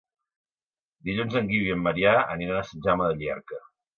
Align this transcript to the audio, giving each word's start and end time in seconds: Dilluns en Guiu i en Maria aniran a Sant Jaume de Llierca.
Dilluns 1.09 1.35
en 1.41 1.51
Guiu 1.51 1.67
i 1.67 1.75
en 1.75 1.83
Maria 1.89 2.15
aniran 2.37 2.61
a 2.61 2.65
Sant 2.71 2.87
Jaume 2.87 3.13
de 3.13 3.21
Llierca. 3.21 3.63